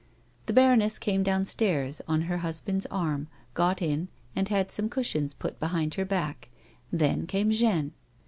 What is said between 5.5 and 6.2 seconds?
behind her